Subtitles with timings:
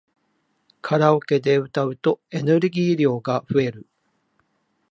[0.81, 3.85] カラオケで歌うとエネルギー量が増える